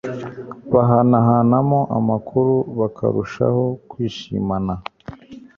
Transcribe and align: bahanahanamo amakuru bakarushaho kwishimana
bahanahanamo 0.73 1.79
amakuru 1.97 2.53
bakarushaho 2.79 3.63
kwishimana 3.89 4.73